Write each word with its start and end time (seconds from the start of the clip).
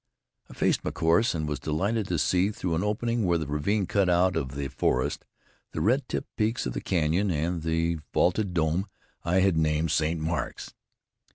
I 0.49 0.55
faced 0.55 0.83
my 0.83 0.89
course, 0.89 1.35
and 1.35 1.47
was 1.47 1.59
delighted 1.59 2.07
to 2.07 2.17
see, 2.17 2.49
through 2.49 2.73
an 2.73 2.83
opening 2.83 3.23
where 3.23 3.37
the 3.37 3.45
ravine 3.45 3.85
cut 3.85 4.09
out 4.09 4.35
of 4.35 4.55
the 4.55 4.67
forest, 4.67 5.25
the 5.73 5.79
red 5.79 6.07
tipped 6.09 6.35
peaks 6.37 6.65
of 6.65 6.73
the 6.73 6.81
canyon, 6.81 7.29
and 7.29 7.61
the 7.61 7.99
vaulted 8.11 8.51
dome 8.51 8.87
I 9.23 9.41
had 9.41 9.57
named 9.57 9.91
St. 9.91 10.19
Marks. 10.19 10.73